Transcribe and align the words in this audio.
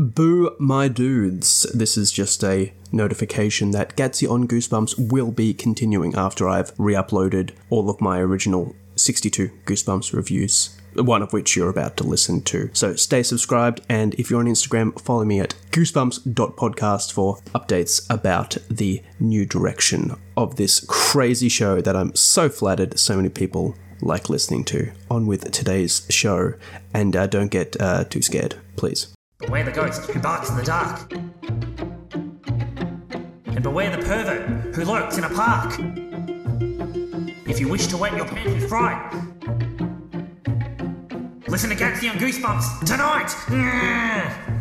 Boo, 0.00 0.54
my 0.60 0.86
dudes. 0.86 1.64
This 1.74 1.96
is 1.96 2.12
just 2.12 2.44
a 2.44 2.72
notification 2.92 3.72
that 3.72 3.96
Gatsby 3.96 4.30
on 4.30 4.46
Goosebumps 4.46 5.10
will 5.10 5.32
be 5.32 5.52
continuing 5.52 6.14
after 6.14 6.48
I've 6.48 6.72
re 6.78 6.94
uploaded 6.94 7.50
all 7.68 7.90
of 7.90 8.00
my 8.00 8.20
original 8.20 8.76
62 8.94 9.50
Goosebumps 9.64 10.12
reviews, 10.12 10.78
one 10.94 11.20
of 11.20 11.32
which 11.32 11.56
you're 11.56 11.68
about 11.68 11.96
to 11.96 12.04
listen 12.04 12.42
to. 12.42 12.70
So 12.74 12.94
stay 12.94 13.24
subscribed, 13.24 13.80
and 13.88 14.14
if 14.14 14.30
you're 14.30 14.38
on 14.38 14.46
Instagram, 14.46 15.00
follow 15.00 15.24
me 15.24 15.40
at 15.40 15.56
goosebumps.podcast 15.72 17.12
for 17.12 17.38
updates 17.52 18.06
about 18.08 18.56
the 18.70 19.02
new 19.18 19.46
direction 19.46 20.14
of 20.36 20.54
this 20.54 20.78
crazy 20.86 21.48
show 21.48 21.80
that 21.80 21.96
I'm 21.96 22.14
so 22.14 22.48
flattered 22.48 23.00
so 23.00 23.16
many 23.16 23.30
people 23.30 23.74
like 24.00 24.30
listening 24.30 24.62
to. 24.66 24.92
On 25.10 25.26
with 25.26 25.50
today's 25.50 26.06
show, 26.08 26.54
and 26.94 27.16
uh, 27.16 27.26
don't 27.26 27.50
get 27.50 27.76
uh, 27.80 28.04
too 28.04 28.22
scared, 28.22 28.54
please. 28.76 29.12
Beware 29.40 29.62
the 29.62 29.70
ghost 29.70 30.02
who 30.10 30.18
barks 30.18 30.50
in 30.50 30.56
the 30.56 30.64
dark. 30.64 31.12
And 33.46 33.62
beware 33.62 33.96
the 33.96 34.02
pervert 34.02 34.74
who 34.74 34.84
lurks 34.84 35.16
in 35.16 35.22
a 35.22 35.30
park. 35.30 35.78
If 37.46 37.60
you 37.60 37.68
wish 37.68 37.86
to 37.86 37.96
wet 37.96 38.16
your 38.16 38.26
pants 38.26 38.52
with 38.52 38.68
fright, 38.68 39.12
listen 41.46 41.70
to 41.70 41.76
Gatsby 41.76 42.10
on 42.10 42.18
Goosebumps 42.18 42.84
tonight! 42.84 44.44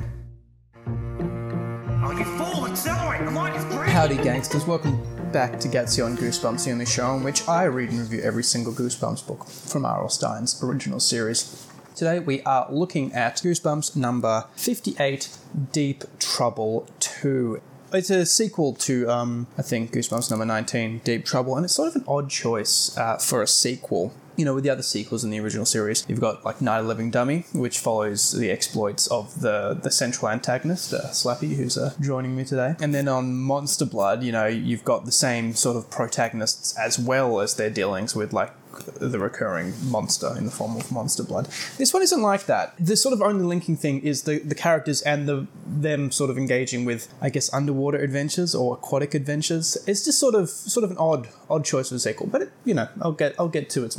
Oh, 2.10 2.12
you 2.12 2.24
fool! 2.24 2.68
Accelerate! 2.68 3.26
The 3.26 3.32
light 3.32 3.54
is 3.56 3.66
green! 3.66 3.90
Howdy, 3.90 4.16
gangsters. 4.18 4.66
Welcome 4.66 5.02
back 5.34 5.60
to 5.60 5.68
Gatsby 5.68 6.06
on 6.06 6.16
Goosebumps, 6.16 6.64
the 6.64 6.72
only 6.72 6.86
show 6.86 7.16
in 7.16 7.24
which 7.24 7.46
I 7.50 7.64
read 7.64 7.90
and 7.90 8.00
review 8.00 8.22
every 8.22 8.44
single 8.44 8.72
Goosebumps 8.72 9.28
book 9.28 9.46
from 9.46 9.84
R.L. 9.84 10.08
Stine's 10.08 10.64
original 10.64 11.02
series. 11.02 11.67
Today 11.98 12.20
we 12.20 12.44
are 12.44 12.68
looking 12.70 13.12
at 13.14 13.38
Goosebumps 13.38 13.96
number 13.96 14.46
58 14.56 15.36
Deep 15.72 16.04
Trouble 16.20 16.88
2. 17.00 17.60
It's 17.92 18.12
a 18.12 18.24
sequel 18.24 18.76
to, 18.76 19.10
um, 19.10 19.48
I 19.58 19.64
think, 19.64 19.94
Goosebumps 19.94 20.30
number 20.30 20.46
19 20.46 21.00
Deep 21.00 21.26
Trouble, 21.26 21.56
and 21.56 21.66
it's 21.66 21.74
sort 21.74 21.88
of 21.88 21.96
an 21.96 22.04
odd 22.08 22.30
choice 22.30 22.96
uh, 23.00 23.18
for 23.18 23.42
a 23.42 23.48
sequel 23.48 24.14
you 24.38 24.46
know, 24.46 24.54
with 24.54 24.64
the 24.64 24.70
other 24.70 24.84
sequels 24.84 25.24
in 25.24 25.30
the 25.30 25.40
original 25.40 25.66
series, 25.66 26.06
you've 26.08 26.22
got 26.22 26.46
like 26.46 26.62
Night 26.62 26.80
of 26.80 26.86
Living 26.86 27.12
Dummy, 27.12 27.46
which 27.54 27.80
follows 27.80 28.32
the 28.32 28.52
exploits 28.52 29.08
of 29.08 29.42
the 29.42 29.78
the 29.82 29.92
central 29.92 30.30
antagonist, 30.30 30.94
uh, 30.94 31.02
Slappy, 31.10 31.56
who's 31.56 31.78
uh, 31.78 31.94
joining 32.00 32.36
me 32.36 32.46
today. 32.46 32.76
And 32.80 32.94
then 32.94 33.08
on 33.08 33.36
Monster 33.36 33.86
Blood, 33.86 34.24
you 34.24 34.32
know, 34.32 34.46
you've 34.46 34.86
got 34.86 35.06
the 35.06 35.12
same 35.12 35.54
sort 35.54 35.76
of 35.76 35.90
protagonists 35.90 36.78
as 36.78 37.00
well 37.00 37.40
as 37.40 37.56
their 37.56 37.70
dealings 37.70 38.16
with 38.16 38.32
like 38.34 38.54
the 38.86 39.20
recurring 39.20 39.74
monster 39.84 40.36
in 40.38 40.46
the 40.46 40.52
form 40.52 40.76
of 40.76 40.92
monster 40.92 41.24
blood. 41.24 41.48
This 41.78 41.94
one 41.94 42.04
isn't 42.04 42.22
like 42.22 42.46
that. 42.46 42.74
The 42.80 42.96
sort 42.96 43.14
of 43.14 43.22
only 43.22 43.44
linking 43.44 43.78
thing 43.78 44.02
is 44.02 44.24
the, 44.24 44.40
the 44.40 44.56
characters 44.56 45.02
and 45.02 45.28
the 45.28 45.48
them 45.66 46.12
sort 46.12 46.30
of 46.30 46.38
engaging 46.38 46.86
with, 46.86 47.14
I 47.22 47.30
guess, 47.30 47.54
underwater 47.54 47.98
adventures 47.98 48.56
or 48.56 48.76
aquatic 48.76 49.14
adventures. 49.14 49.78
It's 49.88 50.06
just 50.06 50.20
sort 50.20 50.36
of 50.36 50.50
sort 50.50 50.84
of 50.84 50.92
an 50.92 50.98
odd 50.98 51.30
odd 51.50 51.66
choice 51.66 51.90
for 51.90 51.96
a 51.96 52.00
sequel, 52.00 52.28
but 52.28 52.44
it, 52.44 52.52
you 52.66 52.74
know, 52.74 52.88
I'll 53.02 53.12
get 53.14 53.36
I'll 53.40 53.48
get 53.48 53.70
to 53.72 53.84
its 53.84 53.98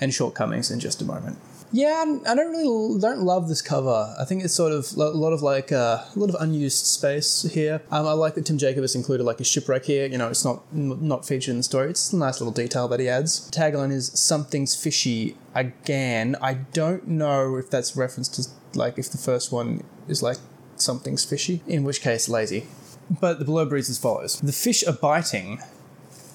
and 0.00 0.12
shortcomings 0.12 0.70
in 0.70 0.80
just 0.80 1.00
a 1.02 1.04
moment. 1.04 1.38
Yeah, 1.74 2.04
I 2.24 2.36
don't 2.36 2.52
really 2.52 3.00
don't 3.00 3.22
love 3.22 3.48
this 3.48 3.60
cover. 3.60 4.14
I 4.16 4.24
think 4.24 4.44
it's 4.44 4.54
sort 4.54 4.70
of 4.70 4.92
a 4.96 5.10
lot 5.10 5.32
of 5.32 5.42
like 5.42 5.72
uh, 5.72 6.04
a 6.04 6.18
lot 6.18 6.28
of 6.30 6.36
unused 6.40 6.86
space 6.86 7.42
here. 7.52 7.82
Um, 7.90 8.06
I 8.06 8.12
like 8.12 8.34
that 8.34 8.46
Tim 8.46 8.58
Jacob 8.58 8.82
has 8.82 8.94
included 8.94 9.24
like 9.24 9.40
a 9.40 9.44
shipwreck 9.44 9.84
here. 9.84 10.06
You 10.06 10.16
know, 10.16 10.28
it's 10.28 10.44
not 10.44 10.62
not 10.72 11.26
featured 11.26 11.50
in 11.50 11.56
the 11.56 11.64
story. 11.64 11.90
It's 11.90 12.12
a 12.12 12.16
nice 12.16 12.40
little 12.40 12.52
detail 12.52 12.86
that 12.88 13.00
he 13.00 13.08
adds. 13.08 13.50
Tagline 13.50 13.90
is 13.90 14.12
"Something's 14.14 14.76
fishy 14.80 15.36
again." 15.52 16.36
I 16.40 16.54
don't 16.54 17.08
know 17.08 17.56
if 17.56 17.70
that's 17.70 17.96
reference 17.96 18.28
to 18.28 18.48
like 18.78 18.96
if 18.96 19.10
the 19.10 19.18
first 19.18 19.50
one 19.50 19.82
is 20.06 20.22
like 20.22 20.36
"Something's 20.76 21.24
fishy," 21.24 21.60
in 21.66 21.82
which 21.82 22.00
case 22.00 22.28
lazy. 22.28 22.68
But 23.10 23.40
the 23.40 23.44
blurb 23.44 23.72
reads 23.72 23.90
as 23.90 23.98
follows: 23.98 24.38
The 24.38 24.52
fish 24.52 24.86
are 24.86 24.92
biting 24.92 25.60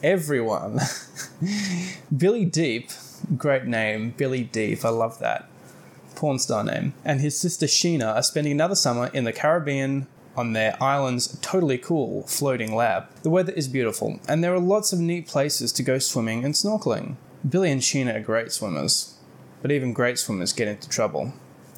everyone. 0.03 0.81
Billy 2.17 2.43
Deep 2.43 2.91
Great 3.37 3.65
name, 3.65 4.11
Billy 4.17 4.43
Deep. 4.43 4.83
I 4.83 4.89
love 4.89 5.19
that. 5.19 5.49
Porn 6.15 6.39
star 6.39 6.63
name. 6.63 6.93
And 7.05 7.21
his 7.21 7.39
sister 7.39 7.65
Sheena 7.65 8.15
are 8.15 8.23
spending 8.23 8.53
another 8.53 8.75
summer 8.75 9.07
in 9.13 9.23
the 9.23 9.33
Caribbean 9.33 10.07
on 10.35 10.53
their 10.53 10.81
island's 10.81 11.37
totally 11.41 11.77
cool 11.77 12.23
floating 12.23 12.75
lab. 12.75 13.07
The 13.23 13.29
weather 13.29 13.53
is 13.53 13.67
beautiful, 13.67 14.19
and 14.27 14.43
there 14.43 14.53
are 14.53 14.59
lots 14.59 14.93
of 14.93 14.99
neat 14.99 15.27
places 15.27 15.71
to 15.73 15.83
go 15.83 15.99
swimming 15.99 16.45
and 16.45 16.53
snorkeling. 16.53 17.15
Billy 17.47 17.71
and 17.71 17.81
Sheena 17.81 18.15
are 18.15 18.21
great 18.21 18.51
swimmers, 18.51 19.15
but 19.61 19.71
even 19.71 19.93
great 19.93 20.17
swimmers 20.17 20.53
get 20.53 20.67
into 20.67 20.89
trouble 20.89 21.33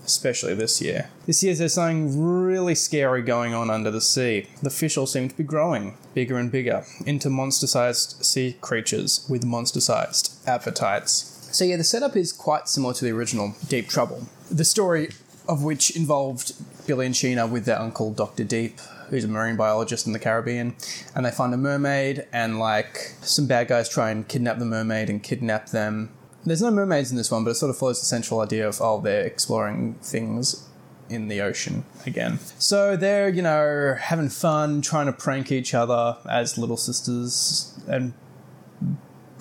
especially 0.06 0.54
this 0.54 0.82
year. 0.82 1.10
This 1.26 1.44
year 1.44 1.54
there's 1.54 1.76
something 1.76 2.22
really 2.22 2.76
scary 2.76 3.22
going 3.22 3.54
on 3.54 3.70
under 3.70 3.92
the 3.92 4.02
sea. 4.02 4.48
The 4.62 4.70
fish 4.70 4.98
all 4.98 5.06
seem 5.06 5.30
to 5.30 5.38
be 5.38 5.44
growing 5.44 5.98
bigger 6.14 6.38
and 6.38 6.52
bigger 6.52 6.86
into 7.06 7.30
monster 7.30 7.68
sized 7.68 8.24
sea 8.26 8.58
creatures 8.62 9.26
with 9.30 9.46
monster 9.46 9.82
sized 9.82 10.36
appetites. 10.48 11.31
So, 11.52 11.66
yeah, 11.66 11.78
the 11.78 11.84
setup 11.84 12.16
is 12.16 12.32
quite 12.32 12.68
similar 12.68 12.94
to 12.94 13.06
the 13.06 13.12
original 13.12 13.56
Deep 13.68 13.88
Trouble. 13.88 14.28
The 14.50 14.66
story 14.66 15.10
of 15.48 15.64
which 15.64 15.96
involved 15.96 16.54
Billy 16.88 17.06
and 17.06 17.16
Sheena 17.16 17.50
with 17.50 17.66
their 17.66 17.80
uncle 17.80 18.12
Dr. 18.12 18.44
Deep, 18.44 18.80
who's 19.10 19.24
a 19.24 19.28
marine 19.28 19.58
biologist 19.58 20.08
in 20.08 20.14
the 20.14 20.20
Caribbean, 20.20 20.76
and 21.16 21.26
they 21.26 21.32
find 21.32 21.54
a 21.54 21.58
mermaid, 21.58 22.26
and 22.32 22.60
like 22.60 23.14
some 23.22 23.48
bad 23.48 23.68
guys 23.68 23.90
try 23.90 24.12
and 24.12 24.28
kidnap 24.28 24.60
the 24.60 24.66
mermaid 24.66 25.10
and 25.10 25.22
kidnap 25.22 25.68
them 25.68 26.12
there's 26.46 26.62
no 26.62 26.72
mermaids 26.72 27.12
in 27.12 27.18
this 27.18 27.32
one, 27.32 27.44
but 27.44 27.52
it 27.52 27.56
sort 27.56 27.70
of 27.70 27.78
follows 27.78 28.00
the 28.00 28.06
central 28.06 28.40
idea 28.40 28.68
of 28.68 28.82
oh, 28.82 29.00
they're 29.00 29.26
exploring 29.26 29.96
things 30.02 30.68
in 31.10 31.28
the 31.28 31.42
ocean 31.42 31.84
again. 32.06 32.40
So 32.58 32.96
they're, 32.96 33.30
you 33.30 33.42
know, 33.42 33.96
having 34.00 34.30
fun, 34.30 34.82
trying 34.82 35.08
to 35.08 35.14
prank 35.14 35.52
each 35.52 35.74
other 35.74 36.18
as 36.30 36.58
little 36.58 36.78
sisters 36.78 37.78
and 37.88 38.14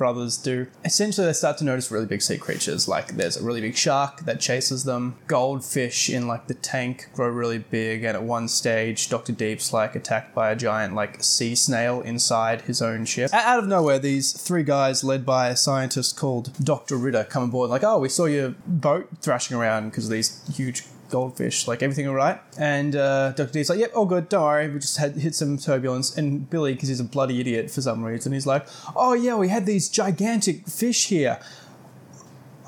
brothers 0.00 0.38
do. 0.38 0.66
Essentially, 0.82 1.26
they 1.26 1.32
start 1.34 1.58
to 1.58 1.64
notice 1.64 1.90
really 1.90 2.06
big 2.06 2.22
sea 2.22 2.38
creatures. 2.38 2.88
Like 2.88 3.16
there's 3.16 3.36
a 3.36 3.44
really 3.44 3.60
big 3.60 3.76
shark 3.76 4.20
that 4.20 4.40
chases 4.40 4.84
them. 4.84 5.18
Goldfish 5.26 6.08
in 6.08 6.26
like 6.26 6.46
the 6.46 6.54
tank 6.54 7.10
grow 7.12 7.28
really 7.28 7.58
big, 7.58 8.02
and 8.02 8.16
at 8.16 8.22
one 8.22 8.48
stage, 8.48 9.10
Doctor 9.10 9.32
Deep's 9.32 9.74
like 9.74 9.94
attacked 9.94 10.34
by 10.34 10.50
a 10.50 10.56
giant 10.56 10.94
like 10.94 11.22
sea 11.22 11.54
snail 11.54 12.00
inside 12.00 12.62
his 12.62 12.80
own 12.80 13.04
ship. 13.04 13.30
Out 13.34 13.58
of 13.58 13.68
nowhere, 13.68 13.98
these 13.98 14.32
three 14.32 14.62
guys, 14.62 15.04
led 15.04 15.26
by 15.26 15.48
a 15.48 15.56
scientist 15.56 16.16
called 16.16 16.50
Doctor 16.64 16.96
Ritter, 16.96 17.24
come 17.24 17.42
aboard. 17.42 17.68
Like, 17.68 17.84
oh, 17.84 17.98
we 17.98 18.08
saw 18.08 18.24
your 18.24 18.54
boat 18.66 19.06
thrashing 19.20 19.58
around 19.58 19.90
because 19.90 20.06
of 20.06 20.12
these 20.12 20.40
huge 20.56 20.84
goldfish, 21.10 21.68
like 21.68 21.82
everything 21.82 22.08
all 22.08 22.14
right? 22.14 22.40
And 22.58 22.96
uh, 22.96 23.32
Dr. 23.32 23.52
D's 23.52 23.70
like, 23.70 23.78
yep, 23.78 23.92
all 23.94 24.06
good, 24.06 24.28
don't 24.28 24.42
worry, 24.42 24.68
we 24.68 24.78
just 24.78 24.96
had 24.96 25.16
hit 25.16 25.34
some 25.34 25.58
turbulence. 25.58 26.16
And 26.16 26.48
Billy, 26.48 26.74
because 26.74 26.88
he's 26.88 27.00
a 27.00 27.04
bloody 27.04 27.40
idiot 27.40 27.70
for 27.70 27.80
some 27.82 28.04
reason, 28.04 28.32
he's 28.32 28.46
like, 28.46 28.66
oh 28.96 29.14
yeah, 29.14 29.36
we 29.36 29.48
had 29.48 29.66
these 29.66 29.88
gigantic 29.88 30.66
fish 30.66 31.08
here. 31.08 31.38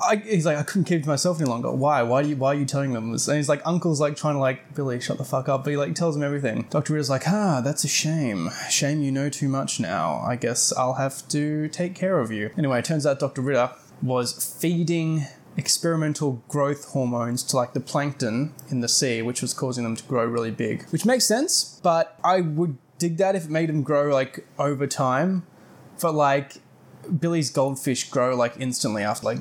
I, 0.01 0.17
he's 0.17 0.45
like, 0.45 0.57
I 0.57 0.63
couldn't 0.63 0.85
keep 0.85 0.99
it 0.99 1.03
to 1.03 1.09
myself 1.09 1.39
any 1.39 1.49
longer. 1.49 1.71
Why? 1.71 2.03
Why, 2.03 2.23
do 2.23 2.29
you, 2.29 2.35
why 2.35 2.49
are 2.49 2.55
you 2.55 2.65
telling 2.65 2.93
them 2.93 3.11
this? 3.11 3.27
And 3.27 3.37
he's 3.37 3.47
like, 3.47 3.61
Uncle's 3.65 4.01
like 4.01 4.15
trying 4.15 4.35
to 4.35 4.39
like, 4.39 4.75
Billy, 4.75 4.99
shut 4.99 5.17
the 5.17 5.23
fuck 5.23 5.47
up. 5.47 5.63
But 5.63 5.71
he 5.71 5.77
like 5.77 5.95
tells 5.95 6.15
him 6.15 6.23
everything. 6.23 6.67
Dr. 6.69 6.93
Ritter's 6.93 7.09
like, 7.09 7.27
ah, 7.27 7.61
that's 7.61 7.83
a 7.83 7.87
shame. 7.87 8.49
Shame 8.69 9.01
you 9.01 9.11
know 9.11 9.29
too 9.29 9.47
much 9.47 9.79
now. 9.79 10.17
I 10.19 10.35
guess 10.35 10.73
I'll 10.73 10.95
have 10.95 11.27
to 11.29 11.69
take 11.69 11.95
care 11.95 12.19
of 12.19 12.31
you. 12.31 12.51
Anyway, 12.57 12.79
it 12.79 12.85
turns 12.85 13.05
out 13.05 13.19
Dr. 13.19 13.41
Ritter 13.41 13.71
was 14.01 14.33
feeding 14.59 15.25
experimental 15.57 16.43
growth 16.47 16.85
hormones 16.89 17.43
to 17.43 17.55
like 17.55 17.73
the 17.73 17.79
plankton 17.79 18.53
in 18.69 18.81
the 18.81 18.89
sea, 18.89 19.21
which 19.21 19.41
was 19.41 19.53
causing 19.53 19.83
them 19.83 19.95
to 19.95 20.03
grow 20.03 20.25
really 20.25 20.51
big. 20.51 20.85
Which 20.89 21.05
makes 21.05 21.25
sense, 21.25 21.79
but 21.83 22.17
I 22.23 22.41
would 22.41 22.77
dig 22.97 23.17
that 23.17 23.35
if 23.35 23.45
it 23.45 23.49
made 23.49 23.69
them 23.69 23.83
grow 23.83 24.13
like 24.13 24.47
over 24.57 24.87
time. 24.87 25.45
But 26.01 26.15
like 26.15 26.57
Billy's 27.19 27.49
goldfish 27.49 28.09
grow 28.09 28.35
like 28.35 28.55
instantly 28.59 29.03
after 29.03 29.25
like 29.25 29.39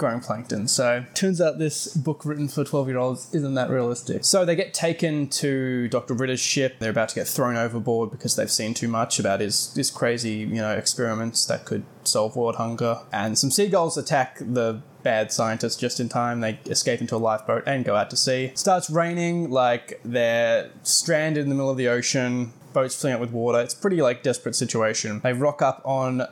growing 0.00 0.20
plankton. 0.20 0.66
So 0.66 1.04
turns 1.12 1.40
out 1.42 1.58
this 1.58 1.94
book 1.94 2.24
written 2.24 2.48
for 2.48 2.64
12 2.64 2.88
year 2.88 2.96
olds 2.96 3.32
isn't 3.34 3.54
that 3.54 3.68
realistic. 3.68 4.24
So 4.24 4.46
they 4.46 4.56
get 4.56 4.72
taken 4.72 5.28
to 5.28 5.88
Dr. 5.88 6.14
Ritter's 6.14 6.40
ship. 6.40 6.78
They're 6.78 6.90
about 6.90 7.10
to 7.10 7.14
get 7.14 7.28
thrown 7.28 7.56
overboard 7.56 8.10
because 8.10 8.34
they've 8.34 8.50
seen 8.50 8.72
too 8.72 8.88
much 8.88 9.20
about 9.20 9.40
his, 9.40 9.74
his 9.74 9.90
crazy, 9.90 10.36
you 10.36 10.56
know, 10.56 10.72
experiments 10.72 11.44
that 11.46 11.66
could 11.66 11.84
solve 12.02 12.34
world 12.34 12.56
hunger. 12.56 13.00
And 13.12 13.38
some 13.38 13.50
seagulls 13.50 13.98
attack 13.98 14.38
the 14.40 14.82
bad 15.02 15.32
scientists 15.32 15.76
just 15.76 16.00
in 16.00 16.08
time. 16.08 16.40
They 16.40 16.58
escape 16.66 17.00
into 17.00 17.16
a 17.16 17.18
lifeboat 17.18 17.64
and 17.66 17.84
go 17.84 17.96
out 17.96 18.10
to 18.10 18.16
sea. 18.16 18.46
It 18.46 18.58
starts 18.58 18.90
raining, 18.90 19.50
like 19.50 20.00
they're 20.04 20.70
stranded 20.82 21.44
in 21.44 21.48
the 21.48 21.54
middle 21.54 21.70
of 21.70 21.76
the 21.76 21.88
ocean. 21.88 22.52
Boats 22.72 23.00
filling 23.00 23.14
up 23.14 23.20
with 23.20 23.32
water. 23.32 23.60
It's 23.60 23.74
pretty 23.74 24.00
like 24.00 24.22
desperate 24.22 24.54
situation. 24.54 25.20
They 25.20 25.32
rock 25.32 25.60
up 25.60 25.82
on 25.84 26.22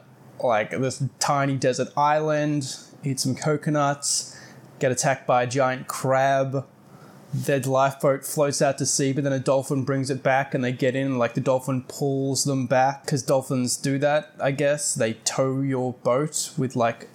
like 0.42 0.70
this 0.70 1.02
tiny 1.18 1.56
desert 1.56 1.88
island, 1.96 2.76
eat 3.02 3.18
some 3.18 3.34
coconuts, 3.34 4.38
get 4.78 4.92
attacked 4.92 5.26
by 5.26 5.42
a 5.42 5.46
giant 5.46 5.88
crab. 5.88 6.66
Their 7.34 7.60
lifeboat 7.60 8.24
floats 8.24 8.62
out 8.62 8.78
to 8.78 8.86
sea, 8.86 9.12
but 9.12 9.22
then 9.22 9.34
a 9.34 9.38
dolphin 9.38 9.84
brings 9.84 10.08
it 10.08 10.22
back 10.22 10.54
and 10.54 10.64
they 10.64 10.72
get 10.72 10.96
in. 10.96 11.18
Like 11.18 11.34
the 11.34 11.42
dolphin 11.42 11.82
pulls 11.82 12.44
them 12.44 12.66
back 12.66 13.04
because 13.04 13.22
dolphins 13.22 13.76
do 13.76 13.98
that, 13.98 14.32
I 14.40 14.52
guess. 14.52 14.94
They 14.94 15.14
tow 15.14 15.60
your 15.60 15.92
boat 15.92 16.52
with 16.56 16.74
like 16.74 17.08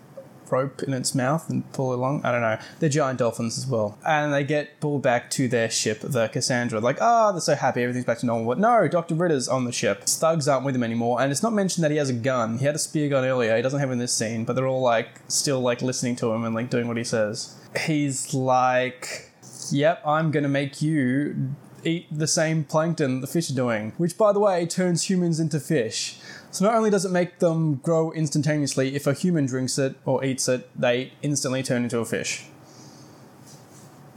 rope 0.54 0.84
in 0.84 0.94
its 0.94 1.16
mouth 1.16 1.50
and 1.50 1.70
pull 1.74 1.92
it 1.92 1.96
along. 1.98 2.24
I 2.24 2.32
don't 2.32 2.42
know. 2.42 2.58
They're 2.80 2.90
giant 2.90 3.20
dolphins 3.20 3.58
as 3.58 3.66
well. 3.68 3.98
And 4.06 4.32
they 4.34 4.44
get 4.44 4.80
pulled 4.80 5.02
back 5.02 5.30
to 5.32 5.48
their 5.48 5.70
ship, 5.70 6.00
the 6.02 6.28
Cassandra. 6.28 6.80
Like, 6.80 6.98
oh, 7.02 7.32
they're 7.32 7.42
so 7.42 7.56
happy, 7.56 7.82
everything's 7.82 8.06
back 8.06 8.20
to 8.20 8.26
normal. 8.26 8.48
But 8.48 8.60
no, 8.60 8.88
Dr. 8.88 9.16
Ritter's 9.16 9.48
on 9.48 9.66
the 9.66 9.72
ship. 9.72 10.04
Thugs 10.04 10.48
aren't 10.48 10.66
with 10.66 10.76
him 10.76 10.84
anymore. 10.84 11.22
And 11.22 11.32
it's 11.32 11.44
not 11.44 11.54
mentioned 11.54 11.84
that 11.84 11.92
he 11.92 11.98
has 11.98 12.10
a 12.10 12.14
gun. 12.14 12.60
He 12.60 12.66
had 12.66 12.76
a 12.76 12.80
spear 12.80 13.10
gun 13.10 13.26
earlier. 13.26 13.56
He 13.56 13.62
doesn't 13.62 13.80
have 13.80 13.90
it 13.90 13.94
in 13.94 14.00
this 14.00 14.14
scene, 14.14 14.46
but 14.46 14.56
they're 14.56 14.68
all 14.68 14.82
like 14.82 15.20
still 15.28 15.60
like 15.60 15.82
listening 15.82 16.16
to 16.18 16.32
him 16.32 16.44
and 16.44 16.54
like 16.54 16.70
doing 16.70 16.88
what 16.88 16.98
he 16.98 17.04
says. 17.04 17.56
He's 17.86 18.34
like, 18.34 19.32
Yep, 19.72 20.04
I'm 20.06 20.32
gonna 20.32 20.50
make 20.50 20.82
you 20.82 21.56
eat 21.86 22.08
the 22.12 22.28
same 22.28 22.64
plankton 22.64 23.22
the 23.22 23.28
fish 23.28 23.50
are 23.50 23.56
doing, 23.56 23.94
which 23.98 24.18
by 24.18 24.32
the 24.32 24.40
way 24.40 24.66
turns 24.66 25.10
humans 25.10 25.40
into 25.40 25.60
fish. 25.60 26.18
So 26.54 26.66
not 26.66 26.76
only 26.76 26.92
does 26.92 27.04
it 27.04 27.10
make 27.10 27.40
them 27.40 27.78
grow 27.78 28.12
instantaneously, 28.12 28.96
if 28.96 29.08
a 29.08 29.14
human 29.14 29.48
drinks 29.48 29.80
it 29.80 29.96
or 30.06 30.24
eats 30.24 30.48
it, 30.48 30.70
they 30.80 31.14
instantly 31.24 31.64
turn 31.64 31.82
into 31.84 31.98
a 31.98 32.06
fish. 32.06 32.46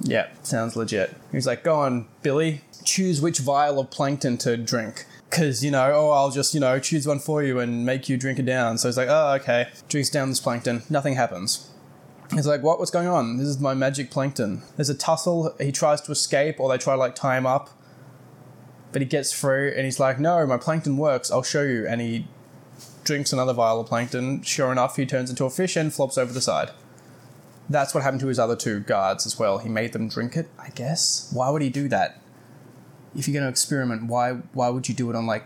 Yeah, 0.00 0.28
sounds 0.42 0.76
legit. 0.76 1.16
He's 1.32 1.46
like, 1.46 1.64
go 1.64 1.76
on, 1.76 2.08
Billy, 2.22 2.60
choose 2.84 3.22
which 3.22 3.38
vial 3.38 3.80
of 3.80 3.90
plankton 3.90 4.36
to 4.38 4.58
drink. 4.58 5.06
Because, 5.30 5.64
you 5.64 5.70
know, 5.70 5.90
oh, 5.94 6.10
I'll 6.10 6.30
just, 6.30 6.52
you 6.52 6.60
know, 6.60 6.78
choose 6.78 7.06
one 7.06 7.20
for 7.20 7.42
you 7.42 7.58
and 7.58 7.86
make 7.86 8.06
you 8.10 8.18
drink 8.18 8.38
it 8.38 8.44
down. 8.44 8.76
So 8.76 8.88
he's 8.88 8.98
like, 8.98 9.08
oh, 9.08 9.38
okay. 9.40 9.68
Drinks 9.88 10.10
down 10.10 10.28
this 10.28 10.38
plankton. 10.38 10.82
Nothing 10.90 11.14
happens. 11.14 11.70
He's 12.34 12.46
like, 12.46 12.62
what? 12.62 12.78
What's 12.78 12.90
going 12.90 13.08
on? 13.08 13.38
This 13.38 13.46
is 13.46 13.58
my 13.58 13.72
magic 13.72 14.10
plankton. 14.10 14.62
There's 14.76 14.90
a 14.90 14.94
tussle. 14.94 15.54
He 15.58 15.72
tries 15.72 16.02
to 16.02 16.12
escape, 16.12 16.60
or 16.60 16.68
they 16.68 16.76
try 16.76 16.94
to 16.94 16.98
like 16.98 17.14
tie 17.14 17.38
him 17.38 17.46
up. 17.46 17.70
But 18.96 19.02
he 19.02 19.08
gets 19.08 19.38
through, 19.38 19.74
and 19.76 19.84
he's 19.84 20.00
like, 20.00 20.18
no, 20.18 20.46
my 20.46 20.56
plankton 20.56 20.96
works. 20.96 21.30
I'll 21.30 21.42
show 21.42 21.60
you. 21.60 21.86
And 21.86 22.00
he 22.00 22.26
drinks 23.04 23.30
another 23.30 23.52
vial 23.52 23.78
of 23.78 23.88
plankton. 23.88 24.40
Sure 24.40 24.72
enough, 24.72 24.96
he 24.96 25.04
turns 25.04 25.28
into 25.28 25.44
a 25.44 25.50
fish 25.50 25.76
and 25.76 25.92
flops 25.92 26.16
over 26.16 26.32
the 26.32 26.40
side. 26.40 26.70
That's 27.68 27.92
what 27.92 28.02
happened 28.02 28.20
to 28.20 28.28
his 28.28 28.38
other 28.38 28.56
two 28.56 28.80
guards 28.80 29.26
as 29.26 29.38
well. 29.38 29.58
He 29.58 29.68
made 29.68 29.92
them 29.92 30.08
drink 30.08 30.34
it, 30.34 30.48
I 30.58 30.70
guess. 30.70 31.30
Why 31.30 31.50
would 31.50 31.60
he 31.60 31.68
do 31.68 31.88
that? 31.88 32.22
If 33.14 33.28
you're 33.28 33.34
going 33.34 33.44
to 33.44 33.50
experiment, 33.50 34.04
why 34.04 34.32
why 34.54 34.70
would 34.70 34.88
you 34.88 34.94
do 34.94 35.10
it 35.10 35.14
on 35.14 35.26
like 35.26 35.44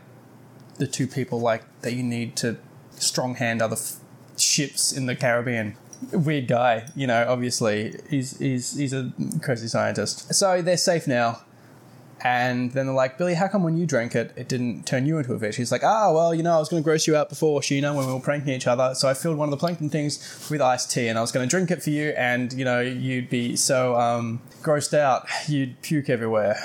the 0.76 0.87
two 0.87 1.08
people 1.08 1.41
like 1.41 1.64
that 1.81 1.94
you 1.94 2.05
need 2.05 2.37
to 2.37 2.56
strong 2.93 3.35
hand 3.35 3.61
other 3.61 3.75
f- 3.75 3.97
ships 4.37 4.93
in 4.93 5.06
the 5.06 5.17
Caribbean? 5.17 5.76
weird 6.12 6.47
guy, 6.47 6.87
you 6.94 7.08
know, 7.08 7.26
obviously. 7.29 7.97
He's, 8.08 8.38
he's, 8.38 8.76
he's 8.76 8.93
a 8.93 9.12
crazy 9.43 9.67
scientist. 9.67 10.32
So 10.32 10.62
they're 10.62 10.76
safe 10.76 11.08
now. 11.08 11.41
And 12.22 12.72
then 12.72 12.87
they're 12.87 12.94
like, 12.94 13.17
Billy, 13.17 13.34
how 13.34 13.49
come 13.49 13.62
when 13.62 13.76
you 13.76 13.87
drank 13.87 14.14
it, 14.14 14.32
it 14.37 14.49
didn't 14.49 14.87
turn 14.87 15.06
you 15.06 15.19
into 15.19 15.32
a 15.32 15.38
fish? 15.38 15.56
He's 15.56 15.72
like, 15.72 15.82
ah, 15.82 16.12
well, 16.12 16.34
you 16.34 16.43
know, 16.43 16.55
I 16.55 16.58
was 16.58 16.69
going 16.69 16.82
to 16.82 16.84
gross 16.84 17.06
you 17.06 17.17
out 17.17 17.28
before, 17.28 17.61
Sheena, 17.61 17.94
when 17.94 18.06
we 18.06 18.12
were 18.12 18.20
pranking 18.20 18.52
each 18.52 18.67
other. 18.67 18.94
So 18.94 19.08
I 19.08 19.14
filled 19.14 19.38
one 19.38 19.49
of 19.49 19.50
the 19.50 19.56
plankton 19.56 19.88
things 19.88 20.49
with 20.50 20.61
iced 20.61 20.90
tea 20.90 21.08
and 21.08 21.19
I 21.19 21.22
was 21.22 21.32
going 21.32 21.49
to 21.49 21.50
drink 21.50 21.70
it 21.70 21.82
for 21.82 21.90
you. 21.90 22.11
And, 22.11 22.52
you 22.52 22.64
know, 22.64 22.81
you'd 22.81 23.31
be 23.31 23.56
so 23.56 23.96
um, 23.96 24.43
grossed 24.62 24.94
out, 24.94 25.26
you'd 25.49 25.81
puke 25.82 26.11
everywhere. 26.11 26.56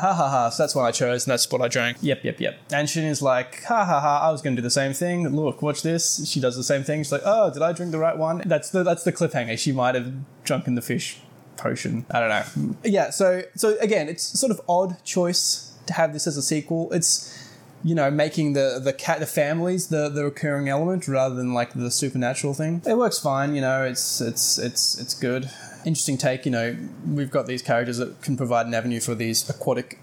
Ha 0.00 0.14
ha 0.14 0.30
ha. 0.30 0.48
So 0.48 0.62
that's 0.62 0.74
what 0.74 0.84
I 0.84 0.90
chose, 0.90 1.26
and 1.26 1.32
that's 1.32 1.50
what 1.50 1.60
I 1.60 1.68
drank. 1.68 1.98
Yep, 2.00 2.24
yep, 2.24 2.40
yep. 2.40 2.58
And 2.72 2.88
Sheena's 2.88 3.20
like, 3.20 3.62
ha 3.64 3.84
ha 3.84 4.00
ha. 4.00 4.26
I 4.26 4.30
was 4.30 4.40
going 4.40 4.56
to 4.56 4.62
do 4.62 4.64
the 4.64 4.70
same 4.70 4.94
thing. 4.94 5.28
Look, 5.28 5.60
watch 5.60 5.82
this. 5.82 6.26
She 6.26 6.40
does 6.40 6.56
the 6.56 6.64
same 6.64 6.82
thing. 6.82 7.00
She's 7.00 7.12
like, 7.12 7.20
oh, 7.26 7.52
did 7.52 7.60
I 7.60 7.72
drink 7.72 7.92
the 7.92 7.98
right 7.98 8.16
one? 8.16 8.42
That's 8.46 8.70
the 8.70 8.82
that's 8.82 9.04
the 9.04 9.12
cliffhanger. 9.12 9.58
She 9.58 9.70
might 9.70 9.94
have 9.94 10.14
drunken 10.44 10.76
the 10.76 10.82
fish 10.82 11.18
potion. 11.56 12.06
I 12.10 12.20
don't 12.20 12.28
know. 12.28 12.76
Yeah. 12.84 13.10
So 13.10 13.42
so 13.54 13.76
again, 13.78 14.08
it's 14.08 14.22
sort 14.22 14.50
of 14.50 14.60
odd 14.68 15.02
choice 15.04 15.72
to 15.86 15.92
have 15.94 16.12
this 16.12 16.26
as 16.26 16.36
a 16.36 16.42
sequel. 16.42 16.92
It's 16.92 17.38
you 17.84 17.94
know 17.94 18.10
making 18.10 18.52
the 18.52 18.80
the 18.82 18.92
cat 18.92 19.18
the 19.18 19.26
families 19.26 19.88
the 19.88 20.08
the 20.08 20.24
recurring 20.24 20.68
element 20.68 21.08
rather 21.08 21.34
than 21.34 21.52
like 21.52 21.74
the 21.74 21.90
supernatural 21.90 22.54
thing. 22.54 22.82
It 22.86 22.96
works 22.96 23.18
fine. 23.18 23.54
You 23.54 23.60
know, 23.60 23.84
it's 23.84 24.20
it's 24.20 24.58
it's 24.58 24.98
it's 24.98 25.14
good 25.14 25.50
interesting 25.84 26.18
take. 26.18 26.44
You 26.44 26.52
know, 26.52 26.76
we've 27.06 27.30
got 27.30 27.46
these 27.46 27.62
characters 27.62 27.98
that 27.98 28.20
can 28.22 28.36
provide 28.36 28.66
an 28.66 28.74
avenue 28.74 29.00
for 29.00 29.14
these 29.14 29.48
aquatic 29.48 29.98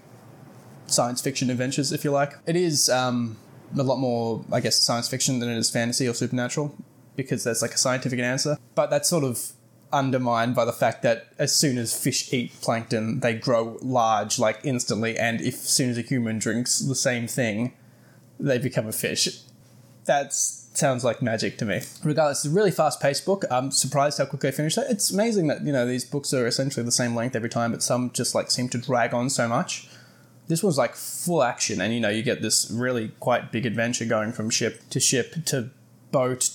science 0.86 1.20
fiction 1.20 1.50
adventures, 1.50 1.92
if 1.92 2.04
you 2.04 2.10
like. 2.10 2.34
It 2.46 2.56
is 2.56 2.88
um, 2.88 3.36
a 3.76 3.82
lot 3.82 3.98
more, 3.98 4.44
I 4.52 4.60
guess, 4.60 4.76
science 4.76 5.08
fiction 5.08 5.38
than 5.38 5.48
it 5.48 5.56
is 5.56 5.70
fantasy 5.70 6.08
or 6.08 6.14
supernatural 6.14 6.74
because 7.16 7.44
there's 7.44 7.62
like 7.62 7.72
a 7.72 7.78
scientific 7.78 8.18
answer. 8.18 8.58
But 8.74 8.90
that's 8.90 9.08
sort 9.08 9.24
of 9.24 9.52
undermined 9.92 10.54
by 10.54 10.64
the 10.64 10.72
fact 10.72 11.02
that 11.02 11.28
as 11.38 11.54
soon 11.54 11.78
as 11.78 11.98
fish 11.98 12.32
eat 12.32 12.52
plankton, 12.60 13.20
they 13.20 13.34
grow 13.34 13.78
large 13.82 14.38
like 14.38 14.60
instantly, 14.62 15.18
and 15.18 15.40
if 15.40 15.54
as 15.54 15.68
soon 15.68 15.90
as 15.90 15.98
a 15.98 16.02
human 16.02 16.38
drinks 16.38 16.78
the 16.78 16.94
same 16.94 17.26
thing, 17.26 17.72
they 18.38 18.58
become 18.58 18.86
a 18.86 18.92
fish. 18.92 19.28
That's 20.04 20.60
sounds 20.72 21.04
like 21.04 21.20
magic 21.20 21.58
to 21.58 21.64
me. 21.64 21.80
Regardless, 22.02 22.44
it's 22.44 22.52
a 22.52 22.56
really 22.56 22.70
fast 22.70 23.00
paced 23.00 23.26
book. 23.26 23.44
I'm 23.50 23.70
surprised 23.70 24.18
how 24.18 24.24
quickly 24.24 24.48
I 24.48 24.52
finished 24.52 24.78
it. 24.78 24.86
It's 24.88 25.10
amazing 25.10 25.48
that, 25.48 25.62
you 25.64 25.72
know, 25.72 25.86
these 25.86 26.04
books 26.04 26.32
are 26.32 26.46
essentially 26.46 26.84
the 26.84 26.92
same 26.92 27.14
length 27.14 27.36
every 27.36 27.48
time, 27.48 27.72
but 27.72 27.82
some 27.82 28.10
just 28.12 28.34
like 28.34 28.50
seem 28.50 28.68
to 28.70 28.78
drag 28.78 29.12
on 29.12 29.30
so 29.30 29.48
much. 29.48 29.88
This 30.48 30.62
was 30.62 30.78
like 30.78 30.96
full 30.96 31.42
action, 31.42 31.80
and 31.80 31.94
you 31.94 32.00
know, 32.00 32.08
you 32.08 32.22
get 32.22 32.42
this 32.42 32.70
really 32.70 33.08
quite 33.20 33.52
big 33.52 33.66
adventure 33.66 34.04
going 34.04 34.32
from 34.32 34.50
ship 34.50 34.82
to 34.90 34.98
ship 34.98 35.44
to 35.46 35.70
boat 36.10 36.50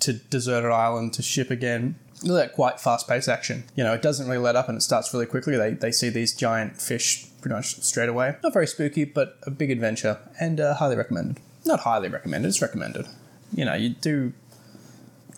to 0.00 0.12
deserted 0.12 0.70
island 0.70 1.12
to 1.14 1.22
ship 1.22 1.50
again. 1.50 1.96
Like 2.22 2.52
quite 2.52 2.80
fast 2.80 3.06
paced 3.06 3.28
action. 3.28 3.64
You 3.76 3.84
know, 3.84 3.94
it 3.94 4.02
doesn't 4.02 4.26
really 4.26 4.42
let 4.42 4.56
up 4.56 4.68
and 4.68 4.76
it 4.76 4.80
starts 4.82 5.12
really 5.14 5.26
quickly. 5.26 5.56
They, 5.56 5.74
they 5.74 5.92
see 5.92 6.08
these 6.08 6.34
giant 6.34 6.80
fish 6.80 7.26
pretty 7.40 7.54
much 7.54 7.80
straight 7.82 8.08
away. 8.08 8.36
Not 8.42 8.52
very 8.52 8.66
spooky, 8.66 9.04
but 9.04 9.38
a 9.44 9.50
big 9.50 9.70
adventure 9.70 10.18
and 10.40 10.60
uh, 10.60 10.74
highly 10.74 10.96
recommended. 10.96 11.40
Not 11.64 11.80
highly 11.80 12.08
recommended, 12.08 12.48
it's 12.48 12.62
recommended 12.62 13.06
you 13.52 13.64
know, 13.64 13.74
you 13.74 13.90
do 13.90 14.32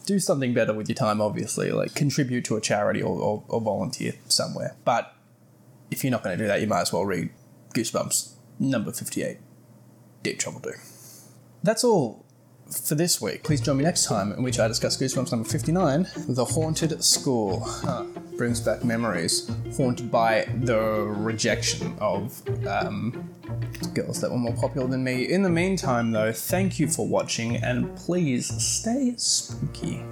do 0.06 0.18
something 0.18 0.54
better 0.54 0.72
with 0.72 0.88
your 0.88 0.96
time, 0.96 1.20
obviously, 1.20 1.70
like 1.70 1.94
contribute 1.94 2.44
to 2.46 2.56
a 2.56 2.60
charity 2.60 3.02
or, 3.02 3.18
or, 3.18 3.44
or 3.48 3.60
volunteer 3.60 4.14
somewhere. 4.28 4.74
But 4.84 5.14
if 5.90 6.02
you're 6.02 6.10
not 6.10 6.24
going 6.24 6.36
to 6.36 6.42
do 6.42 6.48
that, 6.48 6.60
you 6.60 6.66
might 6.66 6.80
as 6.80 6.92
well 6.92 7.04
read 7.04 7.30
Goosebumps 7.74 8.32
number 8.58 8.92
58. 8.92 9.38
Deep 10.22 10.38
Trouble 10.38 10.60
Do. 10.60 10.72
That's 11.62 11.84
all 11.84 12.24
for 12.70 12.94
this 12.94 13.20
week. 13.20 13.42
Please 13.42 13.60
join 13.60 13.76
me 13.76 13.84
next 13.84 14.04
time 14.06 14.32
in 14.32 14.42
which 14.42 14.58
I 14.58 14.68
discuss 14.68 14.96
Goosebumps 14.96 15.30
number 15.32 15.48
59, 15.48 16.06
The 16.28 16.44
Haunted 16.44 17.02
School. 17.02 17.60
Huh. 17.60 18.04
Brings 18.36 18.60
back 18.60 18.84
memories. 18.84 19.50
Haunted 19.76 20.10
by 20.10 20.48
the 20.62 20.80
rejection 20.80 21.94
of 22.00 22.42
um, 22.66 23.28
girls 23.94 24.20
that 24.20 24.30
were 24.30 24.38
more 24.38 24.54
popular 24.54 24.86
than 24.86 25.04
me. 25.04 25.30
In 25.30 25.42
the 25.42 25.50
meantime, 25.50 26.10
though, 26.10 26.32
thank 26.32 26.78
you 26.78 26.88
for 26.88 27.06
watching 27.06 27.56
and 27.56 27.94
please 27.96 28.46
stay 28.62 29.14
spooky. 29.16 30.02